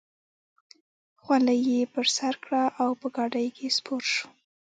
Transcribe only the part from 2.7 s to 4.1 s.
او په ګاډۍ کې سپور